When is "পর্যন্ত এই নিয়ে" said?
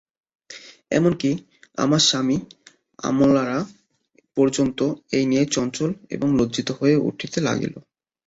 4.37-5.43